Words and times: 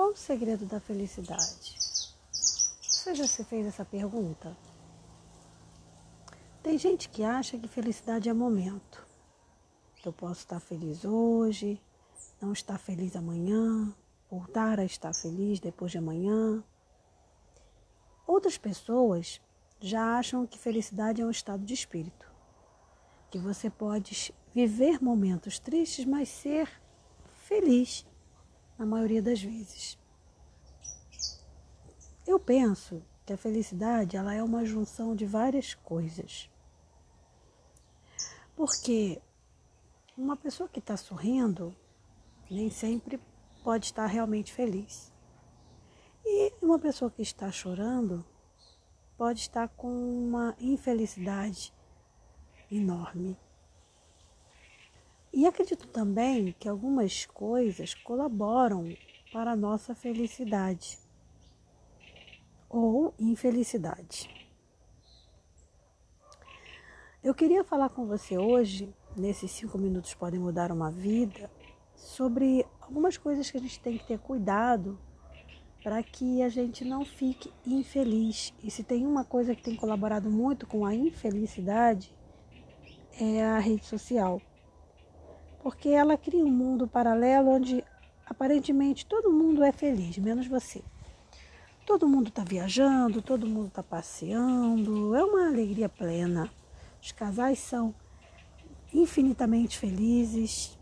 qual 0.00 0.12
o 0.12 0.16
segredo 0.16 0.64
da 0.64 0.80
felicidade? 0.80 1.76
Você 2.32 3.14
já 3.14 3.26
se 3.26 3.44
fez 3.44 3.66
essa 3.66 3.84
pergunta? 3.84 4.56
Tem 6.62 6.78
gente 6.78 7.10
que 7.10 7.22
acha 7.22 7.58
que 7.58 7.68
felicidade 7.68 8.26
é 8.26 8.32
momento. 8.32 9.06
Eu 10.02 10.10
posso 10.10 10.40
estar 10.40 10.58
feliz 10.58 11.04
hoje, 11.04 11.78
não 12.40 12.54
estar 12.54 12.78
feliz 12.78 13.14
amanhã, 13.14 13.94
voltar 14.30 14.80
a 14.80 14.86
estar 14.86 15.14
feliz 15.14 15.60
depois 15.60 15.92
de 15.92 15.98
amanhã. 15.98 16.64
Outras 18.26 18.56
pessoas 18.56 19.38
já 19.78 20.16
acham 20.16 20.46
que 20.46 20.58
felicidade 20.58 21.20
é 21.20 21.26
um 21.26 21.30
estado 21.30 21.62
de 21.62 21.74
espírito, 21.74 22.26
que 23.30 23.38
você 23.38 23.68
pode 23.68 24.32
viver 24.54 24.98
momentos 25.04 25.58
tristes, 25.58 26.06
mas 26.06 26.30
ser 26.30 26.70
feliz 27.34 28.06
na 28.80 28.86
maioria 28.86 29.20
das 29.20 29.42
vezes. 29.42 29.98
Eu 32.26 32.40
penso 32.40 33.02
que 33.26 33.32
a 33.34 33.36
felicidade 33.36 34.16
ela 34.16 34.32
é 34.32 34.42
uma 34.42 34.64
junção 34.64 35.14
de 35.14 35.26
várias 35.26 35.74
coisas. 35.74 36.48
Porque 38.56 39.20
uma 40.16 40.34
pessoa 40.34 40.66
que 40.66 40.78
está 40.78 40.96
sorrindo 40.96 41.76
nem 42.50 42.70
sempre 42.70 43.20
pode 43.62 43.84
estar 43.84 44.06
realmente 44.06 44.50
feliz. 44.50 45.12
E 46.24 46.54
uma 46.62 46.78
pessoa 46.78 47.10
que 47.10 47.20
está 47.20 47.52
chorando 47.52 48.24
pode 49.14 49.40
estar 49.40 49.68
com 49.68 49.92
uma 49.92 50.56
infelicidade 50.58 51.70
enorme. 52.72 53.36
E 55.32 55.46
acredito 55.46 55.86
também 55.86 56.54
que 56.58 56.68
algumas 56.68 57.24
coisas 57.24 57.94
colaboram 57.94 58.96
para 59.32 59.52
a 59.52 59.56
nossa 59.56 59.94
felicidade 59.94 60.98
ou 62.68 63.14
infelicidade. 63.18 64.28
Eu 67.22 67.34
queria 67.34 67.62
falar 67.62 67.90
com 67.90 68.06
você 68.06 68.38
hoje, 68.38 68.92
nesses 69.16 69.50
cinco 69.50 69.78
minutos 69.78 70.14
podem 70.14 70.40
mudar 70.40 70.72
uma 70.72 70.90
vida, 70.90 71.50
sobre 71.94 72.66
algumas 72.80 73.16
coisas 73.16 73.50
que 73.50 73.58
a 73.58 73.60
gente 73.60 73.78
tem 73.78 73.98
que 73.98 74.06
ter 74.06 74.18
cuidado 74.18 74.98
para 75.82 76.02
que 76.02 76.42
a 76.42 76.48
gente 76.48 76.84
não 76.84 77.04
fique 77.04 77.52
infeliz. 77.64 78.52
E 78.64 78.70
se 78.70 78.82
tem 78.82 79.06
uma 79.06 79.24
coisa 79.24 79.54
que 79.54 79.62
tem 79.62 79.76
colaborado 79.76 80.30
muito 80.30 80.66
com 80.66 80.84
a 80.84 80.94
infelicidade, 80.94 82.12
é 83.12 83.44
a 83.44 83.58
rede 83.58 83.84
social. 83.86 84.40
Porque 85.62 85.90
ela 85.90 86.16
cria 86.16 86.44
um 86.44 86.50
mundo 86.50 86.88
paralelo 86.88 87.50
onde 87.50 87.84
aparentemente 88.26 89.04
todo 89.04 89.30
mundo 89.30 89.62
é 89.62 89.72
feliz, 89.72 90.16
menos 90.18 90.46
você. 90.46 90.82
Todo 91.86 92.08
mundo 92.08 92.28
está 92.28 92.44
viajando, 92.44 93.20
todo 93.20 93.46
mundo 93.46 93.66
está 93.66 93.82
passeando, 93.82 95.14
é 95.14 95.24
uma 95.24 95.48
alegria 95.48 95.88
plena. 95.88 96.50
Os 97.02 97.12
casais 97.12 97.58
são 97.58 97.94
infinitamente 98.92 99.78
felizes. 99.78 100.78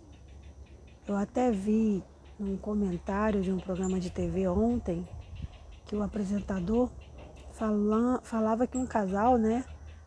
Eu 1.07 1.17
até 1.17 1.51
vi 1.51 2.03
num 2.39 2.57
comentário 2.57 3.41
de 3.43 3.51
um 3.51 3.59
programa 3.59 3.99
de 3.99 4.11
TV 4.11 4.47
ontem 4.47 5.09
que 5.87 5.97
o 5.97 6.03
apresentador 6.03 6.91
falava 8.23 8.67
que 8.67 8.77
um 8.77 8.87
casal, 8.87 9.37
né, 9.37 9.65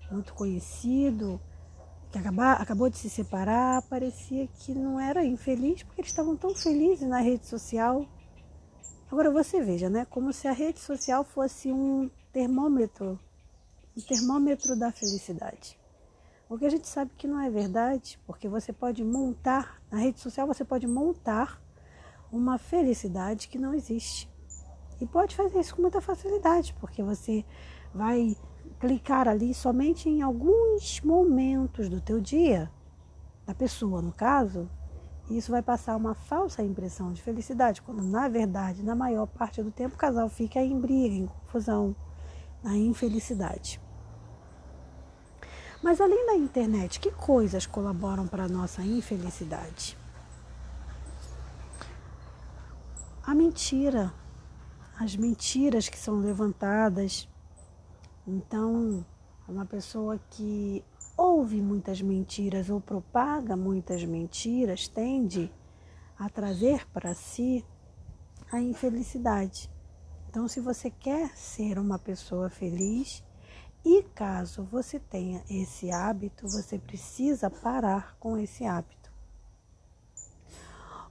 muito 0.09 0.33
conhecido, 0.33 1.41
que 2.11 2.17
acabou 2.17 2.89
de 2.89 2.97
se 2.97 3.09
separar, 3.09 3.81
parecia 3.83 4.45
que 4.47 4.73
não 4.73 4.99
era 4.99 5.23
infeliz 5.25 5.83
porque 5.83 6.01
eles 6.01 6.11
estavam 6.11 6.35
tão 6.35 6.53
felizes 6.53 7.07
na 7.07 7.19
rede 7.19 7.45
social. 7.45 8.05
Agora 9.09 9.31
você 9.31 9.61
veja, 9.61 9.89
né? 9.89 10.05
Como 10.09 10.33
se 10.33 10.47
a 10.47 10.51
rede 10.51 10.79
social 10.79 11.23
fosse 11.23 11.71
um 11.71 12.09
termômetro, 12.33 13.19
um 13.97 14.01
termômetro 14.01 14.77
da 14.77 14.91
felicidade. 14.91 15.79
O 16.49 16.57
que 16.57 16.65
a 16.65 16.69
gente 16.69 16.87
sabe 16.87 17.11
que 17.17 17.27
não 17.27 17.39
é 17.39 17.49
verdade, 17.49 18.19
porque 18.25 18.47
você 18.47 18.73
pode 18.73 19.03
montar, 19.03 19.81
na 19.89 19.99
rede 19.99 20.19
social 20.19 20.45
você 20.45 20.65
pode 20.65 20.87
montar 20.87 21.61
uma 22.31 22.57
felicidade 22.57 23.47
que 23.47 23.57
não 23.57 23.73
existe. 23.73 24.30
E 25.01 25.07
pode 25.07 25.35
fazer 25.35 25.59
isso 25.59 25.75
com 25.75 25.81
muita 25.81 25.99
facilidade, 25.99 26.75
porque 26.79 27.01
você 27.01 27.43
vai 27.91 28.37
clicar 28.79 29.27
ali 29.27 29.51
somente 29.51 30.07
em 30.07 30.21
alguns 30.21 31.01
momentos 31.01 31.89
do 31.89 31.99
teu 31.99 32.21
dia, 32.21 32.71
da 33.45 33.53
pessoa 33.55 33.99
no 34.01 34.11
caso, 34.11 34.69
isso 35.29 35.51
vai 35.51 35.63
passar 35.63 35.95
uma 35.95 36.13
falsa 36.13 36.61
impressão 36.61 37.11
de 37.11 37.21
felicidade, 37.21 37.81
quando 37.81 38.03
na 38.03 38.27
verdade, 38.27 38.83
na 38.83 38.95
maior 38.95 39.25
parte 39.25 39.63
do 39.63 39.71
tempo, 39.71 39.95
o 39.95 39.97
casal 39.97 40.29
fica 40.29 40.59
em 40.59 40.79
briga, 40.79 41.15
em 41.15 41.25
confusão, 41.25 41.95
na 42.63 42.77
infelicidade. 42.77 43.81
Mas 45.81 45.99
além 45.99 46.27
da 46.27 46.35
internet, 46.35 46.99
que 46.99 47.11
coisas 47.11 47.65
colaboram 47.65 48.27
para 48.27 48.43
a 48.43 48.47
nossa 48.47 48.83
infelicidade? 48.83 49.97
A 53.23 53.33
mentira, 53.33 54.13
as 55.01 55.15
mentiras 55.15 55.89
que 55.89 55.97
são 55.97 56.19
levantadas. 56.19 57.27
Então, 58.27 59.03
uma 59.47 59.65
pessoa 59.65 60.19
que 60.29 60.85
ouve 61.17 61.59
muitas 61.59 61.99
mentiras 62.03 62.69
ou 62.69 62.79
propaga 62.79 63.57
muitas 63.57 64.03
mentiras 64.03 64.87
tende 64.87 65.51
a 66.19 66.29
trazer 66.29 66.87
para 66.89 67.15
si 67.15 67.65
a 68.51 68.61
infelicidade. 68.61 69.71
Então, 70.29 70.47
se 70.47 70.59
você 70.59 70.91
quer 70.91 71.35
ser 71.35 71.79
uma 71.79 71.97
pessoa 71.97 72.47
feliz 72.47 73.23
e 73.83 74.03
caso 74.03 74.63
você 74.65 74.99
tenha 74.99 75.43
esse 75.49 75.89
hábito, 75.89 76.47
você 76.47 76.77
precisa 76.77 77.49
parar 77.49 78.15
com 78.19 78.37
esse 78.37 78.65
hábito. 78.65 79.00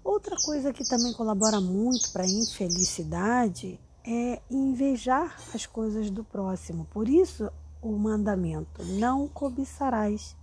Outra 0.02 0.36
coisa 0.36 0.72
que 0.72 0.84
também 0.84 1.12
colabora 1.12 1.60
muito 1.60 2.10
para 2.10 2.24
a 2.24 2.28
infelicidade 2.28 3.78
é 4.04 4.40
invejar 4.50 5.36
as 5.54 5.66
coisas 5.66 6.10
do 6.10 6.24
próximo. 6.24 6.86
Por 6.90 7.08
isso, 7.08 7.50
o 7.82 7.92
mandamento: 7.92 8.84
não 8.84 9.28
cobiçarás. 9.28 10.36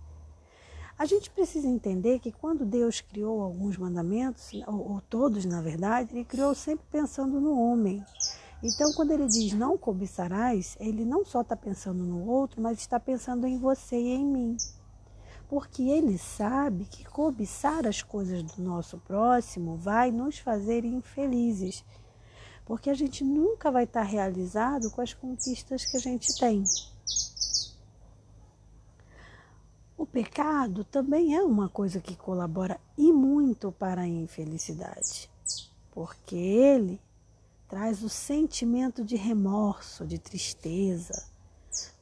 A 0.98 1.04
gente 1.04 1.30
precisa 1.30 1.68
entender 1.68 2.18
que 2.18 2.32
quando 2.32 2.64
Deus 2.64 3.00
criou 3.00 3.40
alguns 3.40 3.76
mandamentos, 3.76 4.50
ou, 4.66 4.94
ou 4.94 5.00
todos 5.02 5.44
na 5.44 5.60
verdade, 5.60 6.10
Ele 6.12 6.24
criou 6.24 6.54
sempre 6.54 6.86
pensando 6.90 7.40
no 7.40 7.58
homem. 7.58 8.04
Então, 8.60 8.92
quando 8.92 9.12
ele 9.12 9.28
diz 9.28 9.52
não 9.52 9.78
cobiçarás, 9.78 10.76
ele 10.80 11.04
não 11.04 11.24
só 11.24 11.42
está 11.42 11.54
pensando 11.54 12.02
no 12.02 12.26
outro, 12.26 12.60
mas 12.60 12.78
está 12.78 12.98
pensando 12.98 13.46
em 13.46 13.56
você 13.56 13.96
e 13.96 14.08
em 14.08 14.24
mim. 14.24 14.56
Porque 15.48 15.82
ele 15.82 16.18
sabe 16.18 16.84
que 16.84 17.04
cobiçar 17.04 17.86
as 17.86 18.02
coisas 18.02 18.42
do 18.42 18.62
nosso 18.62 18.98
próximo 18.98 19.76
vai 19.76 20.10
nos 20.10 20.38
fazer 20.38 20.84
infelizes. 20.84 21.84
Porque 22.64 22.90
a 22.90 22.94
gente 22.94 23.24
nunca 23.24 23.70
vai 23.70 23.84
estar 23.84 24.02
realizado 24.02 24.90
com 24.90 25.00
as 25.00 25.14
conquistas 25.14 25.86
que 25.86 25.96
a 25.96 26.00
gente 26.00 26.38
tem. 26.38 26.64
O 29.98 30.06
pecado 30.06 30.84
também 30.84 31.34
é 31.34 31.42
uma 31.42 31.68
coisa 31.68 32.00
que 32.00 32.14
colabora 32.14 32.78
e 32.96 33.10
muito 33.10 33.72
para 33.72 34.02
a 34.02 34.06
infelicidade, 34.06 35.28
porque 35.90 36.36
ele 36.36 37.00
traz 37.68 38.04
o 38.04 38.08
sentimento 38.08 39.04
de 39.04 39.16
remorso, 39.16 40.06
de 40.06 40.16
tristeza. 40.16 41.26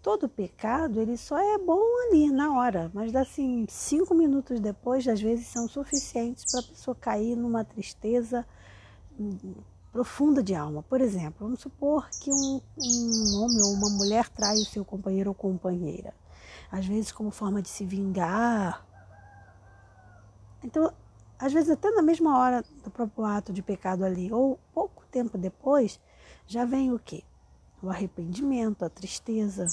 Todo 0.06 0.28
pecado 0.28 1.00
ele 1.00 1.16
só 1.16 1.36
é 1.36 1.58
bom 1.58 1.82
ali 2.06 2.30
na 2.30 2.56
hora, 2.56 2.88
mas 2.94 3.12
assim 3.16 3.66
cinco 3.68 4.14
minutos 4.14 4.60
depois, 4.60 5.08
às 5.08 5.20
vezes 5.20 5.48
são 5.48 5.66
suficientes 5.66 6.44
para 6.44 6.60
a 6.60 6.62
pessoa 6.62 6.94
cair 6.94 7.34
numa 7.34 7.64
tristeza 7.64 8.46
hum, 9.18 9.36
profunda 9.90 10.44
de 10.44 10.54
alma. 10.54 10.80
Por 10.84 11.00
exemplo, 11.00 11.38
vamos 11.40 11.58
supor 11.58 12.08
que 12.20 12.32
um, 12.32 12.60
um 12.78 13.42
homem 13.42 13.60
ou 13.60 13.72
uma 13.72 13.88
mulher 13.88 14.28
trai 14.28 14.60
o 14.60 14.64
seu 14.64 14.84
companheiro 14.84 15.30
ou 15.30 15.34
companheira 15.34 16.14
às 16.70 16.86
vezes 16.86 17.10
como 17.10 17.32
forma 17.32 17.60
de 17.60 17.68
se 17.68 17.84
vingar. 17.84 18.86
Então, 20.62 20.92
às 21.36 21.52
vezes 21.52 21.68
até 21.68 21.90
na 21.90 22.02
mesma 22.02 22.38
hora 22.38 22.64
do 22.84 22.92
próprio 22.92 23.24
ato 23.24 23.52
de 23.52 23.60
pecado 23.60 24.04
ali, 24.04 24.32
ou 24.32 24.56
pouco 24.72 25.04
tempo 25.10 25.36
depois, 25.36 25.98
já 26.46 26.64
vem 26.64 26.92
o 26.92 26.98
quê? 27.00 27.24
O 27.86 27.88
arrependimento, 27.88 28.84
a 28.84 28.90
tristeza. 28.90 29.68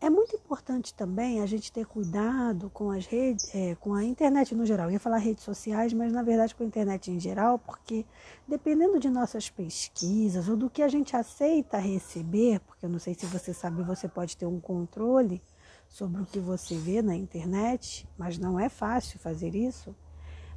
É 0.00 0.10
muito 0.10 0.34
importante 0.34 0.92
também 0.92 1.40
a 1.40 1.46
gente 1.46 1.70
ter 1.70 1.86
cuidado 1.86 2.68
com 2.70 2.90
as 2.90 3.06
redes, 3.06 3.54
é, 3.54 3.76
com 3.76 3.94
a 3.94 4.02
internet 4.02 4.52
no 4.52 4.66
geral. 4.66 4.88
Eu 4.88 4.94
ia 4.94 4.98
falar 4.98 5.18
redes 5.18 5.44
sociais, 5.44 5.92
mas 5.92 6.12
na 6.12 6.24
verdade 6.24 6.56
com 6.56 6.64
a 6.64 6.66
internet 6.66 7.12
em 7.12 7.20
geral, 7.20 7.56
porque 7.56 8.04
dependendo 8.48 8.98
de 8.98 9.08
nossas 9.08 9.48
pesquisas 9.48 10.48
ou 10.48 10.56
do 10.56 10.68
que 10.68 10.82
a 10.82 10.88
gente 10.88 11.14
aceita 11.14 11.78
receber, 11.78 12.58
porque 12.58 12.86
eu 12.86 12.90
não 12.90 12.98
sei 12.98 13.14
se 13.14 13.24
você 13.26 13.54
sabe, 13.54 13.84
você 13.84 14.08
pode 14.08 14.36
ter 14.36 14.46
um 14.46 14.58
controle 14.58 15.40
sobre 15.88 16.20
o 16.20 16.26
que 16.26 16.40
você 16.40 16.76
vê 16.76 17.00
na 17.00 17.14
internet, 17.14 18.08
mas 18.18 18.38
não 18.38 18.58
é 18.58 18.68
fácil 18.68 19.20
fazer 19.20 19.54
isso, 19.54 19.94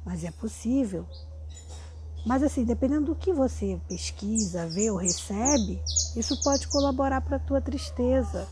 mas 0.04 0.24
é 0.24 0.32
possível. 0.32 1.06
Mas 2.24 2.42
assim, 2.42 2.64
dependendo 2.64 3.06
do 3.06 3.16
que 3.16 3.32
você 3.32 3.80
pesquisa, 3.88 4.66
vê 4.66 4.90
ou 4.90 4.96
recebe, 4.96 5.82
isso 6.16 6.40
pode 6.42 6.68
colaborar 6.68 7.20
para 7.20 7.36
a 7.36 7.40
tua 7.40 7.60
tristeza, 7.60 8.48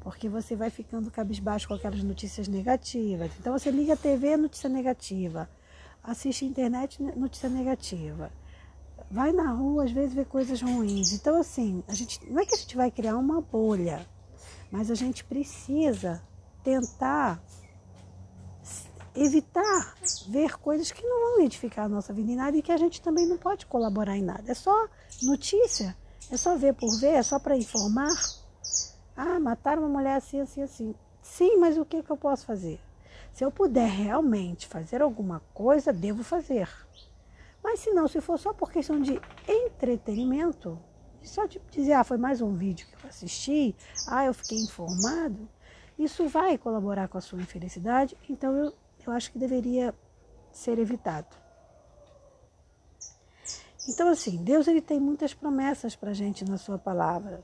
porque 0.00 0.28
você 0.28 0.54
vai 0.54 0.70
ficando 0.70 1.10
cabisbaixo 1.10 1.66
com 1.66 1.74
aquelas 1.74 2.02
notícias 2.04 2.46
negativas. 2.46 3.32
Então 3.38 3.52
você 3.52 3.70
liga 3.70 3.94
a 3.94 3.96
TV, 3.96 4.36
notícia 4.36 4.68
negativa. 4.68 5.50
Assiste 6.04 6.44
a 6.44 6.48
internet, 6.48 7.02
notícia 7.16 7.48
negativa. 7.48 8.30
Vai 9.10 9.32
na 9.32 9.50
rua, 9.50 9.84
às 9.84 9.90
vezes 9.90 10.14
vê 10.14 10.24
coisas 10.24 10.62
ruins. 10.62 11.12
Então 11.12 11.34
assim, 11.40 11.82
a 11.88 11.94
gente 11.94 12.20
não 12.30 12.40
é 12.40 12.46
que 12.46 12.54
a 12.54 12.58
gente 12.58 12.76
vai 12.76 12.92
criar 12.92 13.16
uma 13.16 13.40
bolha, 13.40 14.06
mas 14.70 14.88
a 14.88 14.94
gente 14.94 15.24
precisa 15.24 16.22
tentar 16.62 17.42
evitar 19.20 19.94
ver 20.26 20.58
coisas 20.58 20.90
que 20.90 21.02
não 21.02 21.36
vão 21.36 21.44
edificar 21.44 21.84
a 21.84 21.88
nossa 21.88 22.12
vida 22.12 22.32
em 22.32 22.36
nada 22.36 22.56
e 22.56 22.62
que 22.62 22.72
a 22.72 22.76
gente 22.76 23.02
também 23.02 23.26
não 23.26 23.36
pode 23.36 23.66
colaborar 23.66 24.16
em 24.16 24.22
nada. 24.22 24.50
É 24.50 24.54
só 24.54 24.88
notícia, 25.22 25.94
é 26.30 26.36
só 26.36 26.56
ver 26.56 26.74
por 26.74 26.90
ver, 26.98 27.14
é 27.14 27.22
só 27.22 27.38
para 27.38 27.56
informar. 27.56 28.14
Ah, 29.14 29.38
mataram 29.38 29.82
uma 29.82 29.98
mulher 29.98 30.16
assim, 30.16 30.40
assim, 30.40 30.62
assim. 30.62 30.94
Sim, 31.20 31.58
mas 31.58 31.76
o 31.76 31.84
que, 31.84 32.02
que 32.02 32.10
eu 32.10 32.16
posso 32.16 32.46
fazer? 32.46 32.80
Se 33.32 33.44
eu 33.44 33.50
puder 33.50 33.88
realmente 33.88 34.66
fazer 34.66 35.02
alguma 35.02 35.42
coisa, 35.52 35.92
devo 35.92 36.24
fazer. 36.24 36.68
Mas 37.62 37.80
se 37.80 37.90
não, 37.90 38.08
se 38.08 38.22
for 38.22 38.38
só 38.38 38.54
por 38.54 38.72
questão 38.72 39.00
de 39.00 39.20
entretenimento, 39.46 40.78
só 41.22 41.44
de 41.44 41.60
dizer, 41.70 41.92
ah, 41.92 42.04
foi 42.04 42.16
mais 42.16 42.40
um 42.40 42.54
vídeo 42.54 42.86
que 42.86 43.04
eu 43.04 43.08
assisti, 43.08 43.76
ah, 44.06 44.24
eu 44.24 44.32
fiquei 44.32 44.58
informado, 44.58 45.46
isso 45.98 46.26
vai 46.26 46.56
colaborar 46.56 47.08
com 47.08 47.18
a 47.18 47.20
sua 47.20 47.40
infelicidade, 47.40 48.16
então 48.26 48.56
eu 48.56 48.72
eu 49.08 49.12
acho 49.12 49.30
que 49.32 49.38
deveria 49.38 49.94
ser 50.52 50.78
evitado. 50.78 51.36
Então, 53.86 54.08
assim, 54.08 54.36
Deus 54.42 54.68
ele 54.68 54.80
tem 54.80 55.00
muitas 55.00 55.34
promessas 55.34 55.96
para 55.96 56.10
a 56.10 56.14
gente 56.14 56.44
na 56.44 56.56
sua 56.56 56.78
palavra. 56.78 57.42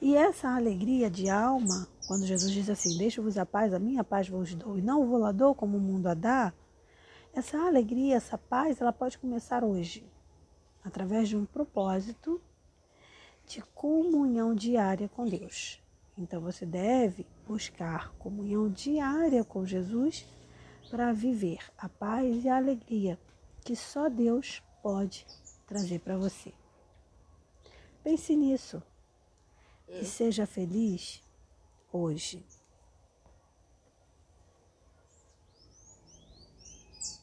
E 0.00 0.16
essa 0.16 0.48
alegria 0.48 1.10
de 1.10 1.28
alma, 1.28 1.86
quando 2.06 2.24
Jesus 2.24 2.52
diz 2.52 2.68
assim, 2.70 2.96
deixo-vos 2.96 3.38
a 3.38 3.46
paz, 3.46 3.72
a 3.72 3.78
minha 3.78 4.02
paz 4.02 4.28
vos 4.28 4.54
dou, 4.54 4.78
e 4.78 4.82
não 4.82 5.06
vou 5.06 5.18
lá 5.18 5.32
dou 5.32 5.54
como 5.54 5.76
o 5.76 5.80
mundo 5.80 6.08
a 6.08 6.14
dá, 6.14 6.52
essa 7.32 7.58
alegria, 7.58 8.16
essa 8.16 8.36
paz, 8.36 8.80
ela 8.80 8.92
pode 8.92 9.18
começar 9.18 9.62
hoje, 9.62 10.04
através 10.84 11.28
de 11.28 11.36
um 11.36 11.44
propósito 11.44 12.40
de 13.46 13.62
comunhão 13.74 14.54
diária 14.54 15.08
com 15.08 15.24
Deus. 15.26 15.80
Então 16.16 16.40
você 16.40 16.66
deve 16.66 17.26
buscar 17.46 18.12
comunhão 18.18 18.68
diária 18.68 19.44
com 19.44 19.64
Jesus 19.64 20.26
para 20.90 21.12
viver 21.12 21.60
a 21.78 21.88
paz 21.88 22.44
e 22.44 22.48
a 22.48 22.56
alegria 22.56 23.18
que 23.64 23.76
só 23.76 24.08
Deus 24.08 24.62
pode 24.82 25.26
trazer 25.66 26.00
para 26.00 26.16
você. 26.16 26.52
Pense 28.02 28.34
nisso 28.34 28.82
e 29.88 30.04
seja 30.04 30.46
feliz 30.46 31.22
hoje. 31.92 32.44